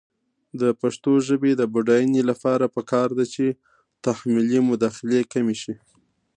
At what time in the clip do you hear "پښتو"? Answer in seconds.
0.81-1.11